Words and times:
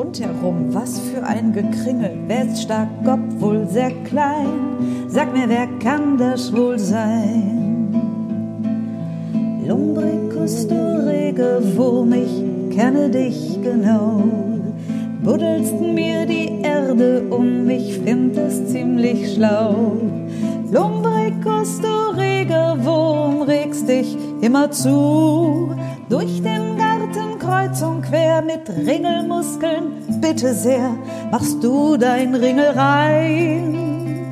rundherum? 0.00 0.72
Was 0.72 0.98
für 0.98 1.22
ein 1.22 1.52
Gekringel. 1.52 2.12
Wer 2.26 2.46
ist 2.46 2.62
stark, 2.62 2.88
obwohl 3.04 3.66
sehr 3.68 3.90
klein? 4.04 5.06
Sag 5.08 5.32
mir, 5.32 5.48
wer 5.48 5.66
kann 5.78 6.16
das 6.16 6.52
wohl 6.54 6.78
sein? 6.78 7.92
Lumbricus, 9.66 10.66
du 10.66 11.06
rege 11.06 11.60
Wurm, 11.76 12.12
ich 12.12 12.76
kenne 12.76 13.10
dich 13.10 13.58
genau. 13.62 14.22
Buddelst 15.22 15.78
mir 15.80 16.24
die 16.24 16.62
Erde 16.62 17.22
um, 17.30 17.68
ich 17.68 17.98
find 17.98 18.36
es 18.38 18.72
ziemlich 18.72 19.34
schlau. 19.34 19.98
Lumbricus, 20.72 21.80
du 21.80 22.18
rege 22.18 22.76
Wurm, 22.84 23.42
regst 23.42 23.86
dich 23.88 24.16
immer 24.40 24.70
zu. 24.70 25.74
Durch 26.08 26.42
den 26.42 26.69
kreuz 27.40 27.82
und 27.82 28.02
quer 28.02 28.42
mit 28.42 28.68
Ringelmuskeln, 28.68 30.20
bitte 30.20 30.54
sehr, 30.54 30.90
machst 31.30 31.62
du 31.64 31.96
dein 31.96 32.34
Ringel 32.34 32.70
rein. 32.70 34.26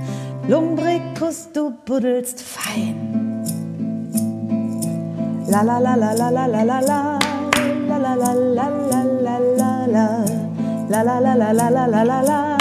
Lumbricus, 0.47 1.49
du 1.53 1.73
buddelst 1.85 2.41
fein. 2.41 3.43
La 5.51 5.63
la 5.63 5.79
la 5.79 5.95
la 5.95 6.13
la 6.13 6.29
la 6.29 6.47
la 6.47 6.61
la 6.63 6.81
la 6.81 7.19
la 7.89 7.99
la 7.99 8.15
la 8.15 8.35
la 8.57 8.69
la 8.87 9.05
la 9.25 9.39
la 9.57 9.87
la 9.87 10.49
La 10.91 11.03
la 11.03 11.19
la 11.21 11.35
la 11.35 11.53
la 11.53 11.69
la 11.69 11.87
la 11.87 12.03
la 12.03 12.23
la 12.23 12.57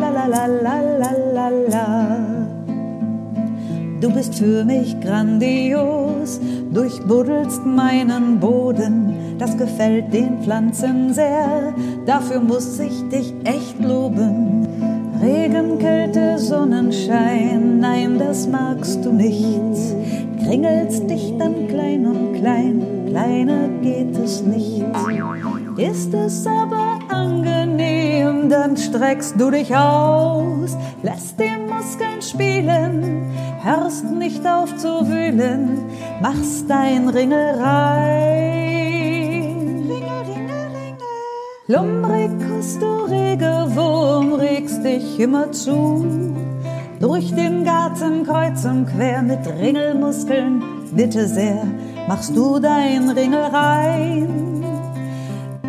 la 0.00 0.26
la 0.26 0.46
la 0.46 0.46
la 0.64 0.76
la 0.98 1.10
la 1.34 1.46
la 1.72 1.89
Du 4.00 4.10
bist 4.10 4.36
für 4.36 4.64
mich 4.64 4.98
grandios, 5.00 6.40
durchbuddelst 6.72 7.66
meinen 7.66 8.40
Boden, 8.40 9.36
das 9.38 9.58
gefällt 9.58 10.10
den 10.14 10.42
Pflanzen 10.42 11.12
sehr, 11.12 11.74
dafür 12.06 12.40
muss 12.40 12.78
ich 12.78 13.06
dich 13.10 13.34
echt 13.44 13.78
loben. 13.78 14.66
Regen, 15.20 15.78
Kälte, 15.78 16.38
Sonnenschein, 16.38 17.78
nein, 17.78 18.18
das 18.18 18.48
magst 18.48 19.04
du 19.04 19.12
nicht. 19.12 19.60
Kringelst 20.42 21.10
dich 21.10 21.34
dann 21.38 21.68
klein 21.68 22.06
und 22.06 22.40
klein, 22.40 22.82
kleiner 23.06 23.68
geht 23.82 24.16
es 24.16 24.42
nicht. 24.42 24.82
Ist 25.76 26.14
es 26.14 26.46
aber 26.46 27.00
angenehm, 27.10 27.59
dann 28.48 28.76
streckst 28.76 29.34
du 29.38 29.50
dich 29.50 29.74
aus, 29.76 30.76
lässt 31.02 31.38
die 31.38 31.56
Muskeln 31.68 32.22
spielen, 32.22 33.32
hörst 33.62 34.04
nicht 34.04 34.46
auf 34.46 34.76
zu 34.76 35.08
wühlen, 35.08 35.78
machst 36.22 36.68
dein 36.68 37.08
Ringel 37.08 37.60
rein. 37.60 38.78
Ringel, 39.88 40.22
Ringel, 40.26 40.66
Ringel. 40.76 41.06
Lumbricus, 41.66 42.78
du 42.78 43.04
rege 43.04 43.66
Wurm, 43.74 44.34
regst 44.34 44.84
dich 44.84 45.18
immer 45.20 45.50
zu. 45.52 46.34
Durch 47.00 47.34
den 47.34 47.64
Garten 47.64 48.24
kreuz 48.26 48.64
und 48.64 48.86
quer 48.86 49.22
mit 49.22 49.46
Ringelmuskeln, 49.46 50.62
bitte 50.92 51.26
sehr, 51.26 51.66
machst 52.06 52.36
du 52.36 52.58
dein 52.58 53.10
Ringel 53.10 53.42
rein. 53.42 54.59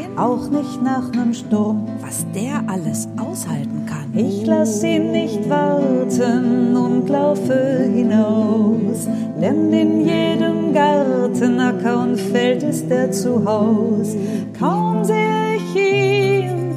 Nein, 0.00 0.18
auch 0.18 0.48
nicht 0.50 0.82
nach 0.82 1.10
nem 1.12 1.34
Sturm, 1.34 1.86
Was 2.00 2.24
der 2.34 2.62
alles 2.66 3.08
aushalten 3.18 3.86
kann. 3.86 4.12
ich 4.14 4.46
lass 4.46 4.82
ihn 4.82 5.12
nicht 5.12 5.48
warten 5.48 6.76
und 6.76 7.08
laufe 7.08 7.88
hinaus, 7.92 9.08
denn 9.40 9.72
in 9.72 10.06
jedem 10.06 10.72
Garten, 10.72 11.60
Acker 11.60 12.02
und 12.02 12.18
Feld 12.18 12.62
ist 12.62 12.90
er 12.90 13.10
zu 13.10 13.44
Haus. 13.44 14.16
Kaum 14.58 15.04
sehe 15.04 15.56
ich 15.56 15.76
ihn, 15.76 16.72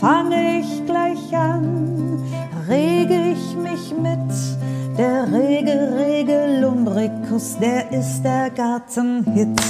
fange 0.00 0.60
ich 0.60 0.86
gleich 0.86 1.36
an, 1.36 2.22
rege 2.68 3.32
ich 3.32 3.56
mich 3.56 3.94
mit. 3.96 4.98
Der 4.98 5.26
rege, 5.32 5.94
rege 5.96 6.60
Lumbricus, 6.60 7.56
der 7.60 7.92
ist 7.92 8.22
der 8.22 8.50
Gartenhit. 8.50 9.60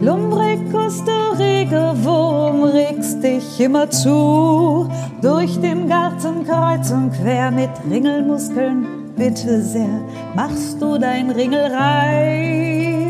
Lumbricus, 0.00 1.02
du 1.04 1.38
rege 1.38 1.92
Wurm, 2.04 2.62
regst 2.62 3.20
dich 3.22 3.60
immer 3.60 3.90
zu. 3.90 4.88
Durch 5.20 5.60
den 5.60 5.88
Garten 5.88 6.44
kreuz 6.46 6.92
und 6.92 7.10
quer 7.12 7.50
mit 7.50 7.70
Ringelmuskeln, 7.90 9.12
bitte 9.16 9.60
sehr, 9.60 10.00
machst 10.36 10.80
du 10.80 10.98
dein 10.98 11.30
Ringel 11.30 11.74
rein. 11.74 13.08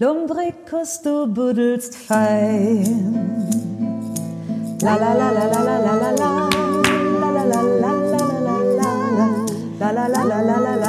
Lumbricus, 0.00 1.02
du 1.02 1.28
buddelst 1.28 1.94
fein. 1.94 3.14
La 4.82 4.96
la 4.96 5.14
la 5.14 5.30
la 5.30 5.46
la 5.46 5.62
la 5.62 5.78
la 5.78 6.00
la 6.00 6.10
la 6.10 6.50
la 7.30 7.42
la 7.42 7.62
la 7.62 7.62
la 7.80 7.94
la 9.80 9.92
la 9.92 10.08
la 10.08 10.08
la 10.08 10.22
la 10.24 10.58
la 10.58 10.74
la 10.74 10.83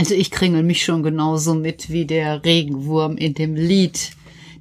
Also 0.00 0.14
ich 0.14 0.32
kringel 0.32 0.64
mich 0.64 0.82
schon 0.82 1.04
genauso 1.04 1.54
mit 1.54 1.90
wie 1.90 2.06
der 2.06 2.44
Regenwurm 2.44 3.16
in 3.16 3.34
dem 3.34 3.54
Lied. 3.54 4.10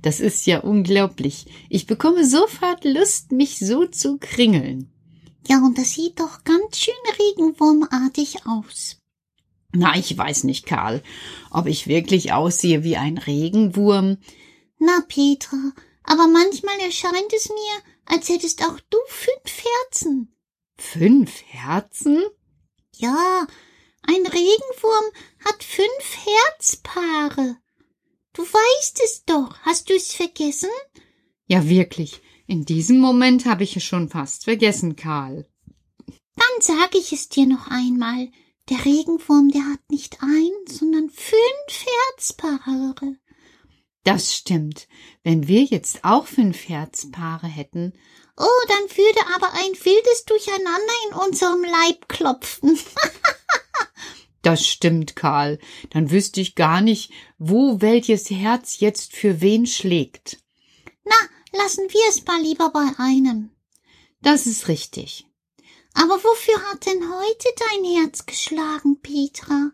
Das 0.03 0.19
ist 0.19 0.45
ja 0.45 0.59
unglaublich. 0.59 1.47
Ich 1.69 1.87
bekomme 1.87 2.23
sofort 2.23 2.85
Lust, 2.85 3.31
mich 3.31 3.57
so 3.57 3.85
zu 3.87 4.19
kringeln. 4.19 4.91
Ja, 5.47 5.57
und 5.65 5.79
das 5.79 5.93
sieht 5.93 6.19
doch 6.19 6.43
ganz 6.43 6.77
schön 6.77 6.93
regenwurmartig 7.17 8.45
aus. 8.45 8.98
Na, 9.71 9.95
ich 9.95 10.17
weiß 10.17 10.45
nicht, 10.45 10.65
Karl, 10.65 11.03
ob 11.51 11.67
ich 11.67 11.87
wirklich 11.87 12.33
aussehe 12.33 12.83
wie 12.83 12.97
ein 12.97 13.17
Regenwurm. 13.17 14.17
Na, 14.79 15.03
Petra, 15.07 15.73
aber 16.03 16.27
manchmal 16.27 16.79
erscheint 16.79 17.33
es 17.35 17.49
mir, 17.49 17.81
als 18.05 18.29
hättest 18.29 18.63
auch 18.63 18.79
du 18.89 18.97
fünf 19.07 19.63
Herzen. 19.63 20.35
Fünf 20.77 21.43
Herzen? 21.47 22.23
Ja, 22.95 23.45
ein 24.03 24.25
Regenwurm 24.25 25.05
hat 25.45 25.63
fünf 25.63 26.17
Herzpaare. 26.25 27.57
Du 28.33 28.43
weißt 28.43 29.01
es 29.03 29.25
doch. 29.25 29.59
Hast 29.61 29.89
du 29.89 29.93
es 29.93 30.13
vergessen? 30.13 30.69
Ja, 31.47 31.67
wirklich. 31.67 32.21
In 32.47 32.65
diesem 32.65 32.99
Moment 32.99 33.45
habe 33.45 33.63
ich 33.63 33.75
es 33.75 33.83
schon 33.83 34.09
fast 34.09 34.45
vergessen, 34.45 34.95
Karl. 34.95 35.47
Dann 36.07 36.61
sage 36.61 36.97
ich 36.97 37.11
es 37.11 37.29
dir 37.29 37.45
noch 37.45 37.67
einmal. 37.67 38.29
Der 38.69 38.85
Regenwurm, 38.85 39.49
der 39.49 39.63
hat 39.65 39.89
nicht 39.89 40.21
ein, 40.21 40.51
sondern 40.67 41.09
fünf 41.09 41.85
Herzpaare. 42.13 43.15
Das 44.03 44.35
stimmt. 44.35 44.87
Wenn 45.23 45.47
wir 45.47 45.63
jetzt 45.63 46.03
auch 46.03 46.27
fünf 46.27 46.69
Herzpaare 46.69 47.47
hätten. 47.47 47.93
Oh, 48.37 48.65
dann 48.67 48.97
würde 48.97 49.19
aber 49.35 49.51
ein 49.53 49.73
wildes 49.83 50.25
Durcheinander 50.25 50.93
in 51.09 51.15
unserem 51.17 51.63
Leib 51.63 52.07
klopfen. 52.07 52.79
Das 54.41 54.65
stimmt, 54.65 55.17
Karl. 55.17 55.59
Dann 55.89 56.11
wüsste 56.11 56.39
ich 56.39 56.55
gar 56.55 56.79
nicht, 56.79 57.11
wo 57.37 57.81
welches 57.81 58.29
Herz 58.29 58.79
jetzt 58.79 59.13
für 59.13 59.41
wen 59.41 59.65
schlägt. 59.65 60.39
Na, 61.03 61.15
lassen 61.51 61.85
wir 61.89 62.01
es 62.07 62.25
mal 62.25 62.41
lieber 62.41 62.69
bei 62.69 62.87
einem. 62.97 63.51
Das 64.21 64.47
ist 64.47 64.69
richtig. 64.69 65.28
Aber 65.93 66.23
wofür 66.23 66.61
hat 66.71 66.85
denn 66.85 67.01
heute 67.11 67.47
dein 67.57 67.83
Herz 68.01 68.25
geschlagen, 68.25 68.99
Petra? 69.01 69.71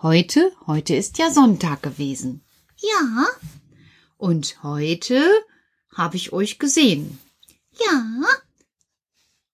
Heute, 0.00 0.52
heute 0.66 0.94
ist 0.96 1.18
ja 1.18 1.30
Sonntag 1.30 1.82
gewesen. 1.82 2.44
Ja, 2.78 3.26
Und 4.16 4.62
heute 4.62 5.22
habe 5.94 6.16
ich 6.16 6.32
euch 6.32 6.58
gesehen. 6.58 7.18
ja, 7.72 8.04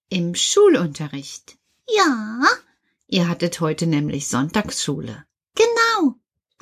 Im 0.08 0.34
Schulunterricht. 0.34 1.58
ja, 1.88 2.42
Ihr 3.10 3.26
hattet 3.28 3.60
heute 3.60 3.86
nämlich 3.86 4.28
Sonntagsschule. 4.28 5.24
genau. 5.54 6.14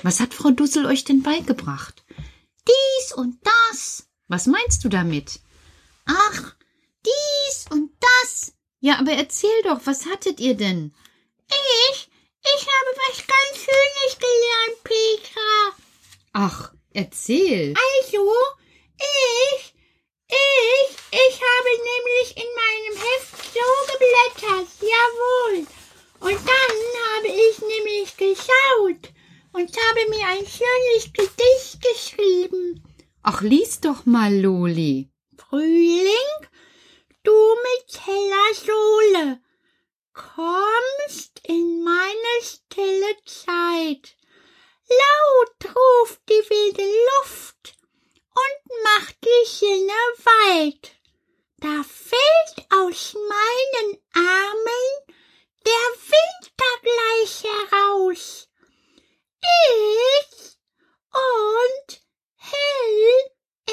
Was 0.02 0.20
hat 0.20 0.34
Frau 0.34 0.50
Dussel 0.50 0.84
euch 0.86 1.04
denn 1.04 1.22
beigebracht? 1.22 2.04
Dies 2.68 3.12
und 3.14 3.38
das. 3.70 4.06
Was 4.28 4.46
meinst 4.46 4.84
du 4.84 4.88
damit? 4.88 5.40
Ach, 6.04 6.54
dies 7.04 7.66
und 7.70 7.90
das. 8.00 8.52
Ja, 8.86 9.00
aber 9.00 9.10
erzähl 9.10 9.62
doch, 9.64 9.80
was 9.84 10.06
hattet 10.06 10.38
ihr 10.38 10.54
denn? 10.54 10.94
Ich, 11.90 12.08
ich 12.54 12.66
habe 12.68 12.90
was 13.08 13.16
ganz 13.26 13.64
Schönes 13.64 14.16
gelernt, 14.16 14.84
Petra. 14.84 15.76
Ach, 16.32 16.72
erzähl. 16.92 17.74
Also, 17.74 18.32
ich, 18.96 19.74
ich, 20.28 20.96
ich 21.10 21.40
habe 21.50 21.70
nämlich 21.90 22.36
in 22.36 22.48
meinem 22.62 22.96
Heft 23.02 23.54
so 23.54 23.66
geblättert, 23.90 24.68
jawohl. 24.80 25.66
Und 26.20 26.38
dann 26.46 26.76
habe 27.08 27.26
ich 27.26 27.58
nämlich 27.58 28.16
geschaut 28.16 29.12
und 29.52 29.76
habe 29.76 30.10
mir 30.10 30.26
ein 30.28 30.46
schönes 30.46 31.12
Gedicht 31.12 31.82
geschrieben. 31.82 32.84
Ach, 33.24 33.40
lies 33.40 33.80
doch 33.80 34.06
mal, 34.06 34.32
Loli. 34.32 35.10
Frühling, 35.36 36.46
du 37.26 37.56
mit 37.68 38.06
heller 38.06 38.54
Sohle, 38.54 39.40
kommst 40.12 41.40
in 41.42 41.82
meine 41.82 42.34
stille 42.40 43.16
Zeit. 43.24 44.16
Laut 44.88 45.74
ruft 45.74 46.20
die 46.28 46.44
wilde 46.50 46.88
Luft 47.08 47.74
und 48.30 48.84
macht 48.84 49.16
die 49.24 49.48
Sinne 49.48 50.02
weit. 50.24 50.92
Da 51.58 51.82
fällt 51.82 52.70
aus 52.70 53.14
meinen 53.14 53.98
Armen 54.14 55.14
der 55.64 55.88
Winter 56.14 56.72
gleich 56.82 57.42
heraus. 57.42 58.48
Ich 59.40 60.58
und 61.12 62.00
hell 62.36 63.30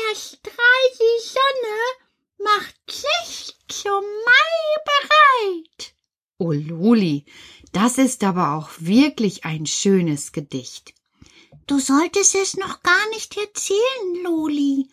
erstrahlt 0.10 1.00
die 1.00 1.22
Sonne, 1.22 2.04
macht 2.38 2.76
sich 2.90 3.56
zum 3.68 4.04
Mai 4.04 4.82
bereit. 4.86 5.94
Oh, 6.38 6.52
Loli, 6.52 7.26
das 7.74 7.98
ist 7.98 8.24
aber 8.24 8.54
auch 8.54 8.70
wirklich 8.78 9.46
ein 9.46 9.66
schönes 9.66 10.32
Gedicht. 10.32 10.94
Du 11.68 11.80
solltest 11.80 12.36
es 12.36 12.56
noch 12.56 12.82
gar 12.82 13.10
nicht 13.10 13.38
erzählen, 13.38 14.24
Loli. 14.24 14.88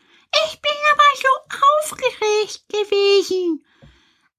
Ich 0.47 0.61
bin 0.61 0.73
aber 0.93 1.03
so 1.17 1.57
aufgeregt 1.83 2.65
gewesen. 2.69 3.65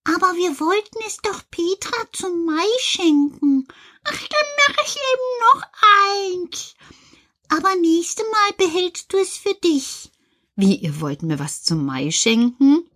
Aber 0.04 0.36
wir 0.36 0.60
wollten 0.60 1.00
es 1.06 1.18
doch 1.18 1.42
Petra 1.52 2.08
zum 2.12 2.46
Mai 2.46 2.68
schenken. 2.80 3.68
Ach, 4.04 4.28
dann 4.28 4.48
mach 4.68 4.84
ich 4.86 4.96
eben 4.96 5.32
noch 5.54 5.64
eins. 6.50 6.76
Aber 7.50 7.76
nächste 7.76 8.24
Mal 8.24 8.54
behältst 8.58 9.12
du 9.14 9.18
es 9.18 9.38
für 9.38 9.54
dich. 9.54 10.10
Wie, 10.56 10.76
ihr 10.76 11.00
wollt 11.02 11.22
mir 11.22 11.38
was 11.38 11.64
zum 11.64 11.86
Mai 11.86 12.12
schenken? 12.12 12.90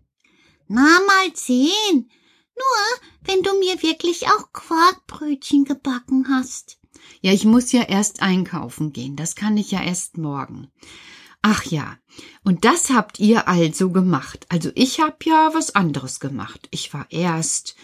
Na, 0.67 0.99
mal 1.05 1.35
sehen. 1.35 2.09
Nur, 2.55 3.01
wenn 3.21 3.43
du 3.43 3.57
mir 3.59 3.81
wirklich 3.81 4.27
auch 4.27 4.51
Quarkbrötchen 4.53 5.65
gebacken 5.65 6.27
hast. 6.29 6.77
Ja, 7.21 7.33
ich 7.33 7.45
muss 7.45 7.71
ja 7.71 7.83
erst 7.83 8.21
einkaufen 8.21 8.93
gehen. 8.93 9.15
Das 9.15 9.35
kann 9.35 9.57
ich 9.57 9.71
ja 9.71 9.83
erst 9.83 10.17
morgen. 10.17 10.71
Ach 11.41 11.63
ja, 11.65 11.97
und 12.43 12.65
das 12.65 12.89
habt 12.89 13.19
ihr 13.19 13.47
also 13.47 13.91
gemacht. 13.91 14.47
Also 14.49 14.71
ich 14.73 14.99
hab 14.99 15.25
ja 15.25 15.53
was 15.53 15.75
anderes 15.75 16.19
gemacht. 16.19 16.67
Ich 16.71 16.93
war 16.93 17.05
erst 17.09 17.75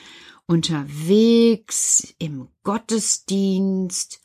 unterwegs 0.47 2.13
im 2.17 2.47
Gottesdienst. 2.63 4.19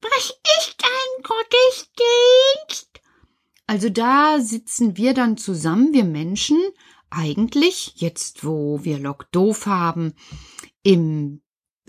Was 0.00 0.30
ist 0.30 0.76
ein 0.82 1.22
Gottesdienst? 1.22 3.00
Also 3.66 3.88
da 3.88 4.40
sitzen 4.40 4.96
wir 4.96 5.14
dann 5.14 5.36
zusammen, 5.36 5.92
wir 5.92 6.04
Menschen, 6.04 6.58
eigentlich, 7.10 7.94
jetzt 7.96 8.44
wo 8.44 8.84
wir 8.84 8.98
Lok 8.98 9.30
doof 9.32 9.66
haben, 9.66 10.14
im 10.82 11.42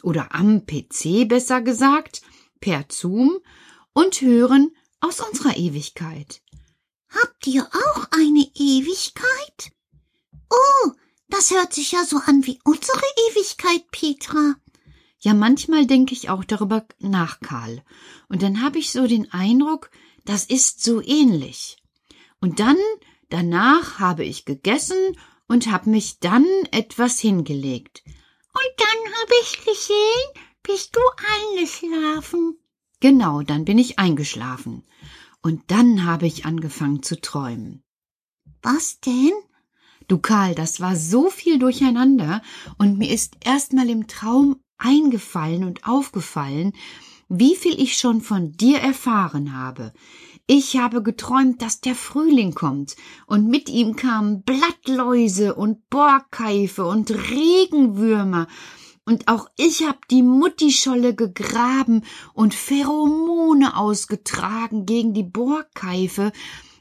oder 0.04 0.34
am 0.34 0.66
PC 0.66 1.28
besser 1.28 1.62
gesagt, 1.62 2.22
per 2.60 2.86
Zoom 2.90 3.40
und 3.94 4.22
hören 4.22 4.72
aus 5.00 5.20
unserer 5.20 5.58
Ewigkeit. 5.58 6.42
Habt 7.10 7.46
ihr 7.48 7.66
auch 7.66 8.08
eine 8.12 8.50
Ewigkeit? 8.56 9.72
Oh, 10.50 10.92
das 11.28 11.52
hört 11.52 11.74
sich 11.74 11.92
ja 11.92 12.04
so 12.06 12.18
an 12.18 12.46
wie 12.46 12.60
unsere 12.64 13.02
Ewigkeit, 13.30 13.90
Petra. 13.92 14.56
Ja, 15.20 15.34
manchmal 15.34 15.86
denke 15.86 16.14
ich 16.14 16.30
auch 16.30 16.44
darüber 16.44 16.86
nach, 17.00 17.40
Karl. 17.42 17.84
Und 18.28 18.42
dann 18.42 18.62
habe 18.62 18.80
ich 18.80 18.92
so 18.92 19.08
den 19.08 19.32
Eindruck, 19.32 19.92
das 20.26 20.46
ist 20.46 20.84
so 20.84 21.02
ähnlich. 21.02 21.78
Und 22.40 22.60
dann, 22.60 22.78
danach 23.32 24.00
habe 24.00 24.24
ich 24.24 24.46
gegessen 24.46 25.18
und 25.48 25.72
habe 25.72 25.90
mich 25.90 26.20
dann 26.20 26.46
etwas 26.72 27.20
hingelegt. 27.20 28.04
Und 28.54 28.72
dann 28.78 29.14
habe 29.22 29.34
ich 29.44 29.58
gesehen, 29.66 30.44
bist 30.64 30.96
du 30.96 31.02
eingeschlafen. 31.58 32.58
Genau, 33.00 33.42
dann 33.42 33.66
bin 33.66 33.80
ich 33.80 33.98
eingeschlafen. 33.98 34.84
Und 35.42 35.72
dann 35.72 36.06
habe 36.06 36.28
ich 36.28 36.46
angefangen 36.46 37.02
zu 37.02 37.20
träumen. 37.20 37.84
Was 38.62 39.00
denn? 39.00 39.34
Du 40.08 40.20
Karl, 40.20 40.54
das 40.56 40.80
war 40.80 40.96
so 40.96 41.30
viel 41.30 41.58
durcheinander 41.58 42.42
und 42.78 42.98
mir 42.98 43.10
ist 43.10 43.38
erst 43.44 43.74
mal 43.74 43.90
im 43.90 44.08
Traum 44.08 44.60
eingefallen 44.78 45.64
und 45.64 45.88
aufgefallen, 45.88 46.74
wie 47.30 47.56
viel 47.56 47.80
ich 47.80 47.98
schon 47.98 48.22
von 48.22 48.52
dir 48.52 48.80
erfahren 48.80 49.54
habe. 49.54 49.94
Ich 50.48 50.78
habe 50.78 51.02
geträumt, 51.02 51.62
dass 51.62 51.82
der 51.82 51.96
Frühling 51.96 52.54
kommt, 52.54 52.96
und 53.28 53.48
mit 53.48 53.70
ihm 53.70 53.96
kamen 53.96 54.44
Blattläuse 54.44 55.56
und 55.56 55.90
Borkeife 55.90 56.86
und 56.86 57.12
Regenwürmer, 57.12 58.48
und 59.06 59.28
auch 59.28 59.48
ich 59.58 59.88
hab 59.88 60.08
die 60.08 60.24
Muttischolle 60.24 61.16
gegraben 61.16 62.04
und 62.34 62.54
Pheromone 62.54 63.76
ausgetragen 63.78 64.86
gegen 64.86 65.14
die 65.14 65.24
Borkeife, 65.24 66.32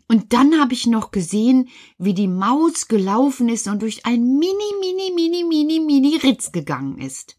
und 0.08 0.32
dann 0.32 0.61
habe 0.61 0.73
ich 0.73 0.88
noch 0.88 1.12
gesehen, 1.12 1.68
wie 1.96 2.14
die 2.14 2.26
Maus 2.26 2.88
gelaufen 2.88 3.49
ist 3.49 3.68
und 3.68 3.80
durch 3.82 4.06
ein 4.06 4.38
mini, 4.38 4.75
mini, 4.80 5.12
mini, 5.14 5.44
mini, 5.44 5.78
mini 5.78 6.16
Ritz 6.16 6.50
gegangen 6.50 6.99
ist. 6.99 7.37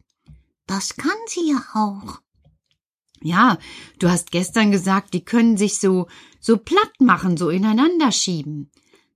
Das 0.68 0.96
kann 0.96 1.12
sie 1.28 1.50
ja 1.50 1.62
auch. 1.74 2.22
Ja, 3.22 3.58
du 4.00 4.10
hast 4.10 4.32
gestern 4.32 4.72
gesagt, 4.72 5.14
die 5.14 5.24
können 5.24 5.58
sich 5.58 5.80
so, 5.80 6.08
so 6.40 6.58
platt 6.58 6.94
machen, 7.00 7.38
so 7.38 7.50
ineinander 7.50 8.12
schieben. 8.12 8.72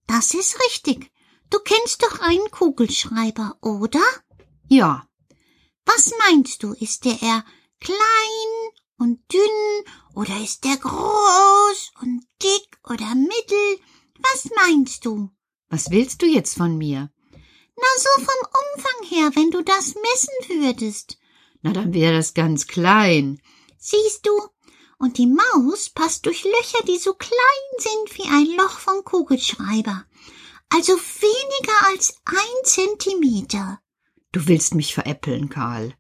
Das 0.08 0.34
ist 0.34 0.58
richtig. 0.68 1.12
Du 1.50 1.58
kennst 1.60 2.04
doch 2.04 2.20
einen 2.20 2.50
Kugelschreiber, 2.52 3.58
oder? 3.62 4.04
Ja, 4.68 5.08
Was 5.86 6.12
meinst 6.28 6.64
du? 6.64 6.74
Ist 6.74 7.06
der 7.06 7.22
eher 7.22 7.44
klein 7.80 8.52
und 8.98 9.20
dünn 9.32 9.94
oder 10.16 10.36
ist 10.44 10.64
der 10.64 10.78
groß 10.78 11.92
und 12.02 12.24
dick 12.42 12.80
oder 12.84 13.14
mittel? 13.16 13.80
Was 14.20 14.50
meinst 14.56 15.06
du? 15.06 15.30
was 15.70 15.90
willst 15.92 16.22
du 16.22 16.26
jetzt 16.26 16.56
von 16.56 16.78
mir? 16.78 17.12
Na, 17.76 17.84
so 17.98 18.24
vom 18.24 18.62
Umfang 18.64 19.10
her, 19.10 19.32
wenn 19.36 19.52
du 19.52 19.62
das 19.62 19.94
messen 19.96 20.64
würdest. 20.64 21.18
Na, 21.62 21.74
dann 21.74 21.94
wäre 21.94 22.14
das 22.16 22.34
ganz 22.34 22.68
klein. 22.68 23.42
Siehst 23.88 24.26
du? 24.26 24.32
Und 24.98 25.20
die 25.20 25.28
Maus 25.28 25.92
passt 25.92 26.26
durch 26.26 26.44
Löcher, 26.44 26.84
die 26.88 26.98
so 26.98 27.14
klein 27.14 27.70
sind 27.78 28.18
wie 28.18 28.28
ein 28.28 28.58
Loch 28.58 28.80
vom 28.80 29.04
Kugelschreiber. 29.04 30.06
Also 30.70 30.94
weniger 30.94 31.88
als 31.90 32.16
ein 32.26 32.64
Zentimeter. 32.64 33.80
Du 34.32 34.48
willst 34.48 34.74
mich 34.74 34.96
veräppeln, 34.96 35.50
Karl. 35.50 35.94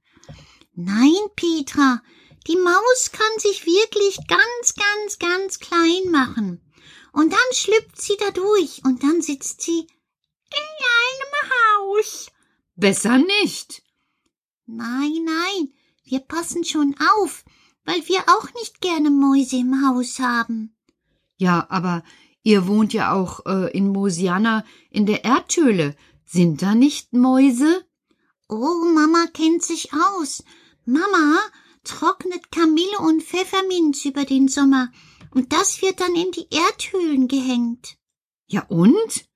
Nein, 0.73 1.15
Petra, 1.35 2.01
die 2.47 2.55
Maus 2.55 3.11
kann 3.11 3.37
sich 3.37 3.67
wirklich 3.67 4.17
ganz, 4.27 4.73
ganz, 4.73 5.19
ganz 5.19 5.59
klein 5.59 6.09
machen. 6.09 6.67
Und 7.13 7.33
dann 7.33 7.53
schlüpft 7.53 8.01
sie 8.01 8.17
da 8.17 8.31
durch 8.31 8.81
und 8.83 9.03
dann 9.03 9.21
sitzt 9.21 9.61
sie 9.61 9.81
in 9.81 10.57
einem 10.57 11.51
Haus. 11.51 12.31
Besser 12.75 13.19
nicht. 13.19 13.83
Nein, 14.65 15.23
nein, 15.23 15.73
wir 16.03 16.21
passen 16.21 16.63
schon 16.63 16.95
auf, 17.15 17.44
weil 17.85 18.07
wir 18.07 18.21
auch 18.27 18.53
nicht 18.55 18.81
gerne 18.81 19.09
Mäuse 19.09 19.57
im 19.57 19.87
Haus 19.87 20.19
haben. 20.19 20.75
Ja, 21.37 21.67
aber 21.69 22.03
ihr 22.43 22.67
wohnt 22.67 22.93
ja 22.93 23.13
auch 23.13 23.45
äh, 23.45 23.71
in 23.77 23.89
Mosiana 23.89 24.65
in 24.89 25.05
der 25.05 25.23
Erdhöhle. 25.23 25.95
Sind 26.25 26.61
da 26.61 26.75
nicht 26.75 27.13
Mäuse? 27.13 27.85
Oh, 28.49 28.85
Mama 28.93 29.25
kennt 29.33 29.63
sich 29.63 29.91
aus. 29.93 30.43
Mama 30.85 31.39
trocknet 31.83 32.51
Kamille 32.51 32.97
und 32.99 33.23
Pfefferminz 33.23 34.05
über 34.05 34.25
den 34.25 34.47
Sommer 34.47 34.91
und 35.31 35.53
das 35.53 35.81
wird 35.81 35.99
dann 35.99 36.15
in 36.15 36.31
die 36.31 36.47
Erdhöhlen 36.49 37.27
gehängt. 37.27 37.97
Ja 38.47 38.65
und? 38.67 39.27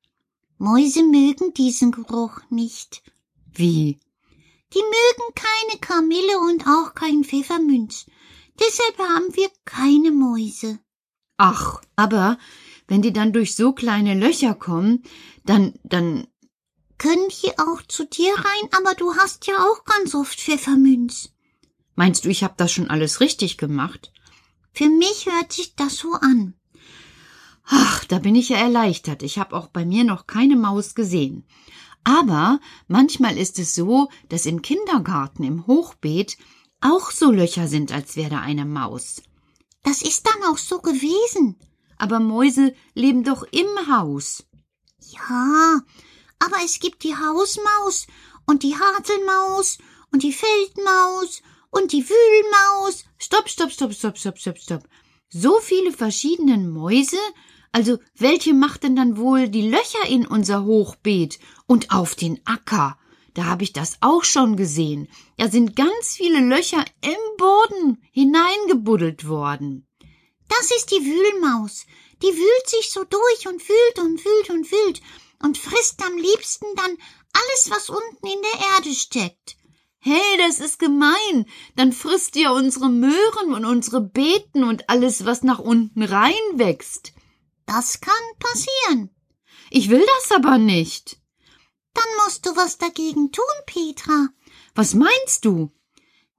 Mäuse 0.58 1.03
mögen 1.03 1.53
diesen 1.53 1.91
Geruch 1.91 2.39
nicht. 2.50 3.01
Wie? 3.53 4.00
Die 4.74 4.82
mögen 4.82 5.34
keine 5.36 5.79
Kamille 5.79 6.39
und 6.39 6.68
auch 6.68 6.94
kein 6.94 7.24
Pfefferminz. 7.24 8.06
Deshalb 8.60 8.98
haben 9.00 9.36
wir 9.36 9.50
keine 9.66 10.12
Mäuse. 10.12 10.80
Ach, 11.38 11.82
aber 11.96 12.38
wenn 12.88 13.01
die 13.01 13.13
dann 13.13 13.32
durch 13.32 13.56
so 13.56 13.72
kleine 13.72 14.13
Löcher 14.13 14.54
kommen, 14.54 15.04
dann, 15.46 15.74
dann. 15.84 16.28
Können 16.98 17.30
die 17.42 17.58
auch 17.58 17.82
zu 17.88 18.06
dir 18.06 18.34
rein, 18.34 18.70
aber 18.78 18.94
du 18.94 19.16
hast 19.16 19.48
ja 19.48 19.56
auch 19.58 19.86
ganz 19.86 20.13
oft 20.13 20.38
Pfefferminz. 20.38 21.30
Meinst 21.96 22.25
du, 22.25 22.30
ich 22.30 22.44
hab 22.44 22.58
das 22.58 22.74
schon 22.74 22.89
alles 22.89 23.22
richtig 23.22 23.58
gemacht? 23.58 24.12
Für 24.74 24.89
mich 24.89 25.25
hört 25.25 25.54
sich 25.54 25.75
das 25.75 25.96
so 25.96 26.12
an. 26.13 26.56
Ach, 27.66 28.04
da 28.06 28.20
bin 28.20 28.36
ich 28.36 28.50
ja 28.50 28.58
erleichtert. 28.58 29.24
Ich 29.24 29.38
habe 29.38 29.56
auch 29.56 29.68
bei 29.68 29.86
mir 29.86 30.04
noch 30.04 30.28
keine 30.28 30.56
Maus 30.56 30.96
gesehen. 30.96 31.46
Aber 32.04 32.60
manchmal 32.88 33.38
ist 33.38 33.60
es 33.60 33.75
so, 33.75 34.10
dass 34.28 34.46
im 34.46 34.62
Kindergarten 34.62 35.44
im 35.44 35.68
Hochbeet 35.68 36.38
auch 36.81 37.12
so 37.12 37.31
Löcher 37.31 37.67
sind, 37.67 37.91
als 37.91 38.15
wäre 38.15 38.29
da 38.29 38.39
eine 38.39 38.65
Maus. 38.65 39.21
Das 39.83 40.01
ist 40.01 40.27
dann 40.27 40.43
auch 40.51 40.57
so 40.57 40.79
gewesen. 40.79 41.57
Aber 41.98 42.19
Mäuse 42.19 42.74
leben 42.93 43.24
doch 43.24 43.43
im 43.51 43.67
Haus. 43.91 44.45
Ja, 45.00 45.81
aber 46.39 46.57
es 46.63 46.79
gibt 46.79 47.03
die 47.03 47.15
Hausmaus 47.15 48.07
und 48.45 48.63
die 48.63 48.75
Hartelmaus 48.75 49.77
und 50.12 50.24
die 50.24 50.33
Feldmaus 50.33 51.41
und 51.71 51.91
die 51.91 52.07
Wühlmaus. 52.07 53.05
Stopp, 53.17 53.50
stopp, 53.50 53.71
stopp, 53.71 53.93
stopp, 53.93 54.17
stopp, 54.17 54.38
stopp, 54.38 54.57
stopp. 54.57 54.83
So 55.29 55.59
viele 55.59 55.91
verschiedene 55.91 56.57
Mäuse? 56.57 57.19
Also 57.71 58.00
welche 58.15 58.53
macht 58.53 58.83
denn 58.83 58.95
dann 58.95 59.17
wohl 59.17 59.48
die 59.48 59.69
Löcher 59.69 60.07
in 60.07 60.25
unser 60.25 60.65
Hochbeet 60.65 61.39
und 61.67 61.91
auf 61.91 62.15
den 62.15 62.39
Acker? 62.45 62.99
Da 63.39 63.46
habe 63.46 63.63
ich 63.63 63.72
das 63.72 63.96
auch 64.01 64.25
schon 64.25 64.58
gesehen. 64.58 65.08
Da 65.38 65.50
sind 65.50 65.77
ganz 65.77 66.17
viele 66.17 66.41
Löcher 66.41 66.84
im 67.00 67.38
Boden 67.38 68.03
hineingebuddelt 68.12 69.29
worden. 69.29 69.88
Das 70.50 70.72
ist 70.72 70.91
die 70.91 71.05
Wühlmaus. 71.05 71.86
Die 72.22 72.27
wühlt 72.27 72.67
sich 72.67 72.91
so 72.91 73.05
durch 73.05 73.48
und 73.48 73.62
wühlt 73.69 74.00
und 74.00 74.25
wühlt 74.25 74.50
und 74.50 74.69
wühlt 74.69 75.01
und 75.41 75.58
frisst 75.58 76.03
am 76.05 76.17
liebsten 76.17 76.65
dann 76.75 76.98
alles, 77.31 77.69
was 77.69 77.89
unten 77.89 78.27
in 78.27 78.41
der 78.41 78.75
Erde 78.75 78.93
steckt. 78.93 79.55
Hey, 80.00 80.38
das 80.39 80.60
ist 80.60 80.77
gemein. 80.77 81.46
Dann 81.77 81.93
frisst 81.93 82.36
ihr 82.36 82.51
unsere 82.51 82.89
Möhren 82.89 83.53
und 83.53 83.63
unsere 83.63 84.01
Beeten 84.01 84.65
und 84.65 84.89
alles, 84.89 85.24
was 85.24 85.43
nach 85.43 85.60
unten 85.60 86.03
reinwächst. 86.03 87.13
Das 87.65 88.01
kann 88.01 88.13
passieren. 88.38 89.15
Ich 89.69 89.89
will 89.89 90.05
das 90.17 90.36
aber 90.36 90.58
nicht. 90.58 91.19
Dann 91.93 92.05
musst 92.24 92.46
du 92.46 92.55
was 92.55 92.77
dagegen 92.77 93.31
tun, 93.31 93.46
Petra. 93.65 94.29
Was 94.75 94.93
meinst 94.93 95.46
du? 95.46 95.72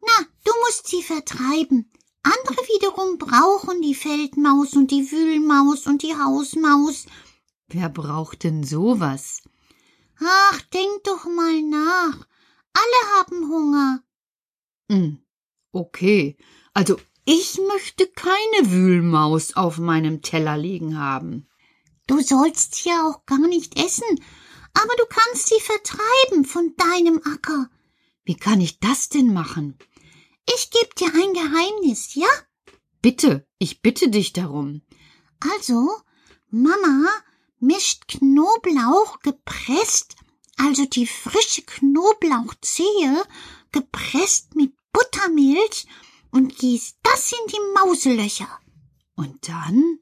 Na, 0.01 0.27
du 0.45 0.53
musst 0.65 0.89
sie 0.89 1.03
vertreiben. 1.03 1.91
Andere 2.23 2.57
wiederum 2.75 3.19
brauchen 3.19 3.81
die 3.83 3.95
Feldmaus 3.95 4.75
und 4.75 4.91
die 4.91 5.11
Wühlmaus 5.11 5.87
und 5.87 6.03
die 6.03 6.15
Hausmaus. 6.15 7.07
Wer 7.69 7.89
braucht 7.89 8.45
denn 8.45 8.63
sowas? 8.63 9.43
Ach, 10.21 10.61
denk 10.73 11.05
doch 11.05 11.25
mal 11.25 11.63
nach. 11.63 12.27
Alle 12.73 13.19
haben 13.19 13.49
Hunger. 13.49 14.03
Hm, 14.91 15.19
okay. 15.73 16.37
Also 16.75 16.99
ich 17.25 17.59
möchte 17.69 18.07
keine 18.07 18.71
Wühlmaus 18.71 19.57
auf 19.57 19.79
meinem 19.79 20.21
Teller 20.21 20.59
liegen 20.59 20.99
haben. 20.99 21.49
Du 22.07 22.21
sollst 22.21 22.85
ja 22.85 23.07
auch 23.07 23.25
gar 23.25 23.47
nicht 23.47 23.79
essen, 23.79 24.21
aber 24.75 24.95
du 24.97 25.05
kannst 25.07 25.49
sie 25.49 25.61
vertreiben 25.61 26.45
von 26.45 26.75
deinem 26.77 27.21
Acker. 27.25 27.71
Wie 28.25 28.37
kann 28.37 28.61
ich 28.61 28.79
das 28.81 29.09
denn 29.09 29.33
machen? 29.33 29.79
Ich 30.55 30.71
geb 30.71 30.95
dir 30.97 31.09
ein 31.09 31.33
Geheimnis, 31.33 32.15
ja? 32.15 32.29
Bitte, 33.03 33.47
ich 33.59 33.83
bitte 33.83 34.09
dich 34.09 34.33
darum. 34.33 34.83
Also, 35.41 35.91
Mama 36.51 37.09
mischt 37.59 38.09
Knoblauch 38.09 39.21
gepresst, 39.21 40.17
also 40.57 40.85
die 40.87 41.07
frische 41.07 41.63
Knoblauchzehe, 41.63 43.23
gepresst 43.73 44.55
mit 44.57 44.75
Buttermilch 44.93 45.87
und 46.31 46.57
gießt 46.57 46.99
das 47.03 47.33
in 47.33 47.47
die 47.49 47.81
Mauselöcher. 47.81 48.49
Und 49.15 49.49
dann? 49.49 49.99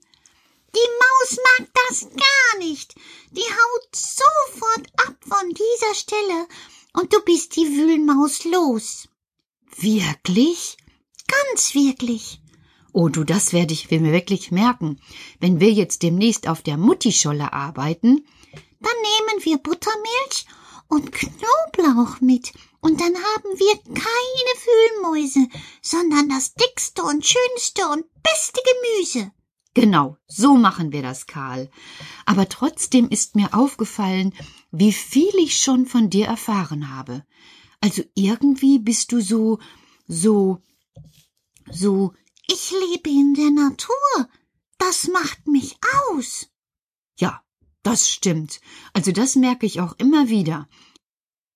Die 0.75 0.91
Maus 1.01 1.39
mag 1.49 1.69
das 1.89 2.01
gar 2.11 2.59
nicht. 2.59 2.95
Die 3.31 3.41
haut 3.41 3.97
sofort 3.97 4.87
ab 5.07 5.17
von 5.21 5.49
dieser 5.51 5.95
Stelle 5.95 6.47
und 6.93 7.13
du 7.13 7.21
bist 7.21 7.57
die 7.57 7.77
Wühlmaus 7.77 8.45
los. 8.45 9.09
Wirklich? 9.77 10.77
Ganz 11.27 11.75
wirklich. 11.75 12.41
Oh 12.93 13.09
du, 13.09 13.25
das 13.25 13.53
werde 13.53 13.75
ich 13.75 13.91
mir 13.91 14.13
wirklich 14.13 14.51
merken. 14.51 15.01
Wenn 15.41 15.61
wir 15.61 15.71
jetzt 15.71 16.03
demnächst 16.03 16.49
auf 16.49 16.63
der 16.63 16.77
Muttischolle 16.77 17.53
arbeiten, 17.53 18.27
dann 18.81 18.93
nehmen 19.03 19.45
wir 19.45 19.59
Buttermilch 19.59 20.47
und 20.89 21.13
Knoblauch 21.13 22.21
mit, 22.21 22.53
und 22.81 23.01
dann 23.01 23.15
haben 23.15 23.59
wir 23.59 23.75
keine 23.85 24.53
Wühlmäuse, 24.65 25.49
sondern 25.83 26.29
das 26.29 26.55
dickste 26.55 27.03
und 27.03 27.27
schönste 27.27 27.89
und 27.89 28.05
beste 28.23 28.61
Gemüse. 28.63 29.33
Genau, 29.81 30.17
so 30.27 30.57
machen 30.57 30.91
wir 30.91 31.03
das, 31.03 31.29
Karl. 31.29 31.71
Aber 32.27 32.49
trotzdem 32.49 33.09
ist 33.11 33.37
mir 33.37 33.55
aufgefallen, 33.55 34.35
wie 34.73 34.93
viel 34.93 35.33
ich 35.37 35.61
schon 35.61 35.87
von 35.87 36.11
dir 36.11 36.27
erfahren 36.27 36.91
habe. 36.91 37.25
Also 37.81 38.03
irgendwie 38.15 38.81
bist 38.81 39.13
du 39.13 39.21
so, 39.21 39.61
so, 40.09 40.61
so. 41.71 42.13
Ich 42.49 42.73
lebe 42.73 43.09
in 43.09 43.35
der 43.35 43.53
Natur. 43.53 44.29
Das 44.79 45.07
macht 45.07 45.47
mich 45.47 45.77
aus. 46.09 46.49
Ja, 47.21 47.45
das 47.85 48.09
stimmt. 48.09 48.61
Also 48.95 49.13
das 49.13 49.37
merke 49.37 49.65
ich 49.65 49.81
auch 49.81 49.93
immer 49.99 50.29
wieder. 50.29 50.69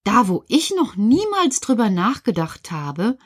Da, 0.05 0.29
wo 0.29 0.45
ich 0.47 0.73
noch 0.76 0.95
niemals 0.95 1.59
drüber 1.59 1.91
nachgedacht 1.91 2.71
habe, 2.71 3.19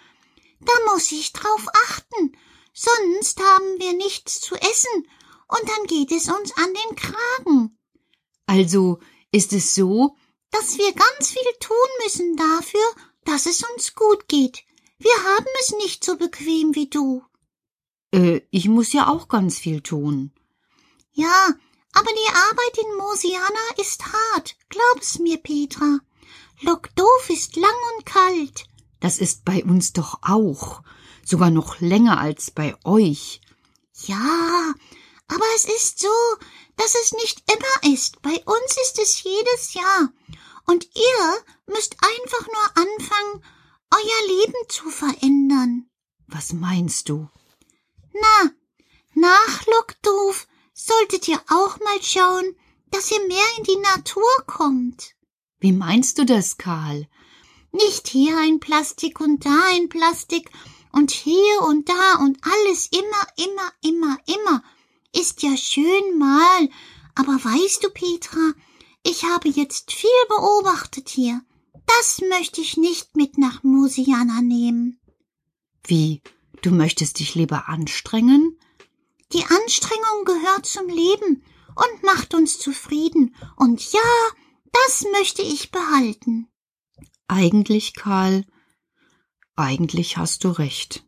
da 0.61 0.73
muss 0.91 1.13
ich 1.13 1.35
drauf 1.35 1.67
achten. 1.87 2.35
Sonst 2.79 3.41
haben 3.41 3.81
wir 3.81 3.95
nichts 3.95 4.39
zu 4.43 4.55
essen 4.55 5.09
und 5.49 5.63
dann 5.67 5.87
geht 5.87 6.13
es 6.13 6.29
uns 6.29 6.53
an 6.59 6.75
den 6.75 6.97
Kragen. 6.97 7.79
Also 8.45 8.99
ist 9.33 9.55
es 9.55 9.75
so, 9.75 10.15
dass 10.51 10.77
wir 10.77 10.93
ganz 10.93 11.31
viel 11.31 11.53
tun 11.59 11.77
müssen 12.05 12.37
dafür, 12.37 12.87
dass 13.25 13.47
es 13.47 13.63
uns 13.63 13.95
gut 13.95 14.29
geht. 14.29 14.63
Wir 14.99 15.17
haben 15.25 15.47
es 15.61 15.75
nicht 15.79 16.05
so 16.05 16.19
bequem 16.19 16.75
wie 16.75 16.91
du. 16.91 17.25
Äh, 18.13 18.43
ich 18.51 18.69
muss 18.69 18.93
ja 18.93 19.09
auch 19.09 19.29
ganz 19.29 19.59
viel 19.59 19.81
tun. 19.81 20.35
Ja, 21.13 21.55
aber 21.95 22.11
die 22.11 22.29
Arbeit 22.29 22.79
in 22.85 22.97
Mosiana 22.99 23.81
ist 23.81 24.05
hart, 24.05 24.55
glaub's 24.69 25.19
mir, 25.19 25.39
Petra. 25.39 26.01
Lokdoof 26.61 27.31
ist 27.31 27.57
lang 27.57 27.79
und 27.97 28.05
kalt. 28.05 28.67
Das 29.01 29.19
ist 29.19 29.47
bei 29.47 29.65
uns 29.65 29.95
doch 29.95 30.19
auch. 30.21 30.83
Sogar 31.27 31.51
noch 31.51 31.81
länger 31.81 32.21
als 32.21 32.53
bei 32.53 32.77
euch. 32.85 33.41
Ja, 34.05 34.75
aber 35.27 35.45
es 35.57 35.65
ist 35.65 35.99
so, 35.99 36.09
dass 36.77 36.95
es 36.95 37.13
nicht 37.13 37.43
immer 37.51 37.93
ist. 37.93 38.23
Bei 38.23 38.31
uns 38.45 38.77
ist 38.87 38.99
es 39.01 39.23
jedes 39.25 39.75
Jahr. 39.75 40.13
Und 40.67 40.85
ihr 40.95 41.45
müsst 41.67 41.97
einfach 42.01 42.47
nur 42.47 42.85
anfangen, 42.85 43.45
euer 43.91 44.39
Leben 44.39 44.69
zu 44.69 44.89
verändern. 44.89 45.91
Was 46.29 46.53
meinst 46.53 47.09
du? 47.09 47.29
Na, 48.13 48.51
nach 49.15 49.67
Lokdoof 49.67 50.47
solltet 50.75 51.27
ihr 51.27 51.41
auch 51.49 51.79
mal 51.81 52.03
schauen, 52.03 52.57
dass 52.91 53.11
ihr 53.11 53.27
mehr 53.27 53.47
in 53.59 53.65
die 53.65 53.79
Natur 53.79 54.31
kommt. 54.47 55.15
Wie 55.59 55.73
meinst 55.73 56.19
du 56.19 56.25
das, 56.25 56.57
Karl? 56.57 57.09
Nicht 57.73 58.07
hier 58.07 58.39
ein 58.39 58.61
Plastik 58.61 59.21
und 59.21 59.45
da 59.45 59.61
ein 59.73 59.89
Plastik 59.89 60.51
und 60.93 61.11
hier 61.11 61.63
und 61.67 61.89
da 61.89 62.17
und 62.21 62.39
alles 62.43 62.89
immer, 62.89 63.47
immer, 63.49 63.73
immer, 63.83 64.19
immer. 64.27 64.63
Ist 65.15 65.43
ja 65.43 65.57
schön 65.57 66.19
mal, 66.19 66.69
aber 67.15 67.33
weißt 67.33 67.85
du, 67.85 67.91
Petra, 67.91 68.53
ich 69.03 69.25
habe 69.25 69.49
jetzt 69.49 69.93
viel 69.93 70.11
beobachtet 70.29 71.09
hier. 71.09 71.41
Das 71.87 72.21
möchte 72.29 72.61
ich 72.61 72.77
nicht 72.77 73.17
mit 73.17 73.39
nach 73.39 73.63
Musiana 73.63 74.43
nehmen. 74.43 75.01
Wie? 75.85 76.23
Du 76.63 76.71
möchtest 76.71 77.21
dich 77.21 77.35
lieber 77.35 77.69
anstrengen? 77.69 78.59
Die 79.33 79.45
Anstrengung 79.45 80.25
gehört 80.25 80.67
zum 80.67 80.89
Leben 80.89 81.45
und 81.75 82.03
macht 82.03 82.35
uns 82.35 82.59
zufrieden. 82.59 83.35
Und 83.57 83.93
ja, 83.93 84.01
das 84.73 85.05
möchte 85.13 85.43
ich 85.43 85.71
behalten. 85.71 86.49
Eigentlich, 87.29 87.95
Karl, 87.95 88.45
eigentlich 89.57 90.17
hast 90.17 90.45
du 90.45 90.51
recht. 90.51 91.05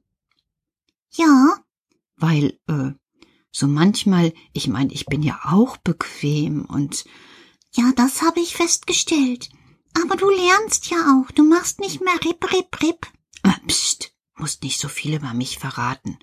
Ja, 1.11 1.57
Weil, 2.17 2.59
äh, 2.69 2.93
so 3.51 3.67
manchmal, 3.67 4.33
ich 4.53 4.69
meine, 4.69 4.93
ich 4.93 5.07
bin 5.07 5.23
ja 5.23 5.41
auch 5.45 5.77
bequem 5.79 6.65
und 6.65 7.05
ja, 7.75 7.93
das 7.97 8.23
habe 8.23 8.41
ich 8.41 8.55
festgestellt. 8.55 9.51
Aber 10.03 10.17
du 10.17 10.29
lernst 10.31 10.91
ja 10.91 10.99
auch. 11.15 11.31
Du 11.33 11.45
machst 11.45 11.81
nicht 11.81 12.01
mehr 12.01 12.15
Rip, 12.25 12.53
Rip, 12.53 12.83
Rip. 12.83 13.07
äh, 13.43 13.53
pst, 13.67 14.13
musst 14.37 14.63
nicht 14.63 14.79
so 14.79 14.89
viel 14.89 15.15
über 15.15 15.35
mich 15.35 15.59
verraten. 15.59 16.19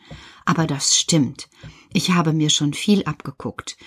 Aber 0.45 0.67
das 0.67 0.97
stimmt. 0.97 1.49
Ich 1.93 2.11
habe 2.11 2.33
mir 2.33 2.49
schon 2.49 2.73
viel 2.73 3.03
abgeguckt. 3.05 3.77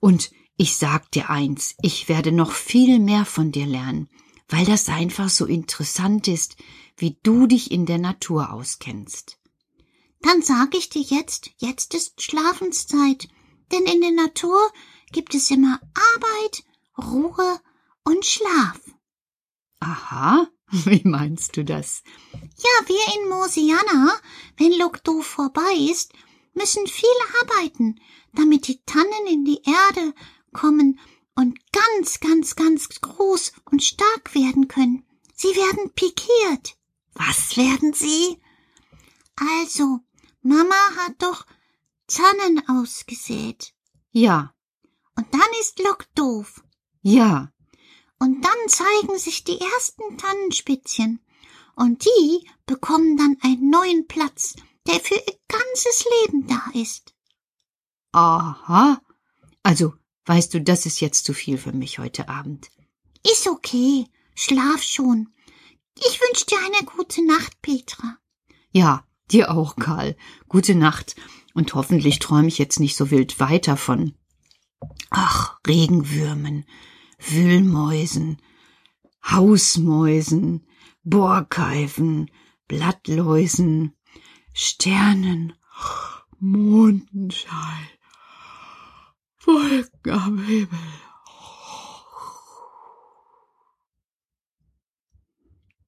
Und 0.00 0.30
ich 0.56 0.76
sag 0.76 1.10
dir 1.10 1.30
eins, 1.30 1.74
ich 1.82 2.08
werde 2.08 2.32
noch 2.32 2.52
viel 2.52 2.98
mehr 2.98 3.24
von 3.24 3.52
dir 3.52 3.66
lernen, 3.66 4.08
weil 4.50 4.66
das 4.66 4.88
einfach 4.88 5.30
so 5.30 5.46
interessant 5.46 6.28
ist, 6.28 6.56
wie 6.96 7.16
du 7.22 7.46
dich 7.46 7.70
in 7.70 7.86
der 7.86 7.98
Natur 7.98 8.52
auskennst. 8.52 9.38
Dann 10.22 10.42
sag 10.42 10.74
ich 10.74 10.90
dir 10.90 11.02
jetzt, 11.02 11.50
jetzt 11.58 11.94
ist 11.94 12.22
Schlafenszeit. 12.22 13.28
Denn 13.72 13.84
in 13.84 14.00
der 14.00 14.10
Natur 14.10 14.58
gibt 15.12 15.34
es 15.34 15.50
immer 15.50 15.80
Arbeit, 16.14 16.64
Ruhe 16.98 17.60
und 18.04 18.24
Schlaf. 18.24 18.80
Aha, 19.78 20.48
wie 20.70 21.02
meinst 21.04 21.56
du 21.56 21.64
das? 21.64 22.02
Ja, 22.32 22.88
wir 22.88 23.22
in 23.22 23.30
Mosiana, 23.30 24.12
wenn 24.58 24.76
Lokdo 24.76 25.22
vorbei 25.22 25.88
ist, 25.90 26.12
müssen 26.52 26.86
viel 26.86 27.08
arbeiten, 27.42 28.00
damit 28.34 28.66
die 28.66 28.82
Tannen 28.84 29.26
in 29.28 29.44
die 29.44 29.62
Erde 29.64 30.12
kommen 30.52 30.98
und 31.40 31.58
ganz, 31.72 32.20
ganz, 32.20 32.54
ganz 32.54 32.88
groß 33.00 33.52
und 33.70 33.82
stark 33.82 34.34
werden 34.34 34.68
können. 34.68 35.06
Sie 35.34 35.48
werden 35.48 35.90
pikiert. 35.94 36.76
Was 37.14 37.56
werden 37.56 37.94
sie? 37.94 38.36
Also, 39.62 40.00
Mama 40.42 40.74
hat 40.98 41.14
doch 41.22 41.46
Tannen 42.06 42.62
ausgesät. 42.68 43.72
Ja, 44.12 44.54
Und 45.16 45.32
dann 45.32 45.50
ist 45.60 45.78
Lok 45.78 46.06
doof. 46.14 46.62
ja, 47.02 47.50
Und 48.18 48.44
dann 48.44 48.68
zeigen 48.68 49.18
sich 49.18 49.44
die 49.44 49.58
ersten 49.58 50.18
Tannenspitzchen. 50.18 51.24
Und 51.74 52.04
die 52.04 52.46
bekommen 52.66 53.16
dann 53.16 53.36
einen 53.40 53.70
neuen 53.70 54.06
Platz, 54.08 54.56
der 54.86 55.00
für 55.00 55.14
ihr 55.14 55.38
ganzes 55.48 56.04
Leben 56.20 56.46
da 56.46 56.62
ist. 56.78 57.14
aha. 58.12 59.00
Also, 59.62 59.94
weißt 60.30 60.54
du, 60.54 60.60
das 60.60 60.86
ist 60.86 61.00
jetzt 61.00 61.24
zu 61.24 61.34
viel 61.34 61.58
für 61.58 61.72
mich 61.72 61.98
heute 61.98 62.28
Abend. 62.28 62.70
Ist 63.32 63.48
okay. 63.48 64.06
Schlaf 64.36 64.80
schon. 64.80 65.28
Ich 65.96 66.20
wünsch 66.20 66.46
dir 66.46 66.56
eine 66.58 66.86
gute 66.86 67.26
Nacht, 67.26 67.60
Petra. 67.62 68.16
Ja, 68.70 69.04
dir 69.32 69.50
auch, 69.50 69.74
Karl. 69.74 70.16
Gute 70.48 70.76
Nacht. 70.76 71.16
Und 71.52 71.74
hoffentlich 71.74 72.20
träume 72.20 72.46
ich 72.46 72.58
jetzt 72.58 72.78
nicht 72.78 72.96
so 72.96 73.10
wild 73.10 73.40
weiter 73.40 73.76
von. 73.76 74.14
Ach, 75.10 75.58
Regenwürmen, 75.66 76.64
Wühlmäusen, 77.18 78.40
Hausmäusen, 79.28 80.64
Borkeifen, 81.02 82.30
Blattläusen, 82.68 83.96
Sternen, 84.52 85.54
Mondenschein, 86.38 87.88
Wolken 89.54 90.12
am 90.12 90.38
Himmel. 90.38 90.68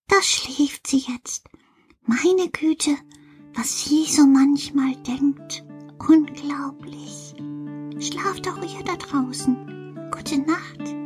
Da 0.08 0.20
schläft 0.22 0.86
sie 0.86 1.04
jetzt. 1.08 1.48
Meine 2.02 2.50
Güte, 2.50 2.96
was 3.54 3.84
sie 3.84 4.04
so 4.06 4.26
manchmal 4.26 4.96
denkt. 5.02 5.64
Unglaublich. 6.08 7.34
Schlaft 8.00 8.48
auch 8.48 8.58
ihr 8.58 8.84
da 8.84 8.96
draußen. 8.96 10.10
Gute 10.10 10.38
Nacht. 10.38 11.01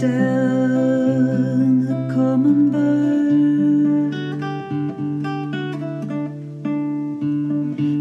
Sterne 0.00 1.92
kommen 2.14 2.72
bald. 2.72 4.14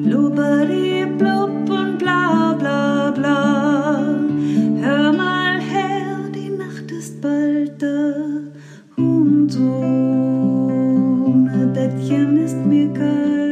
Blubberdi 0.06 1.06
blub 1.18 1.70
und 1.70 1.98
bla 2.00 2.56
bla 2.58 3.12
bla. 3.12 4.00
Hör 4.82 5.12
mal 5.12 5.60
her, 5.60 6.30
die 6.34 6.52
Nacht 6.52 6.90
ist 6.90 7.20
bald 7.20 7.82
da. 7.82 8.14
Und 8.96 9.54
ohne 9.60 11.68
Bettchen 11.74 12.38
ist 12.38 12.66
mir 12.66 12.94
kalt. 12.94 13.49